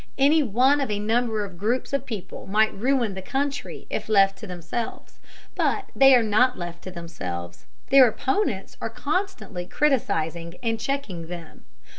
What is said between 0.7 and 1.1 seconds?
of a